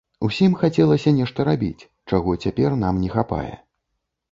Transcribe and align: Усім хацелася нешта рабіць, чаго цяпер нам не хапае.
Усім 0.27 0.53
хацелася 0.61 1.13
нешта 1.19 1.45
рабіць, 1.51 1.87
чаго 2.09 2.31
цяпер 2.47 2.77
нам 2.87 2.95
не 3.05 3.13
хапае. 3.19 3.55